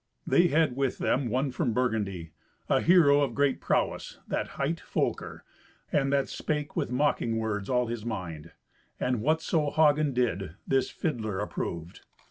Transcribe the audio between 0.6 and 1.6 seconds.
with them one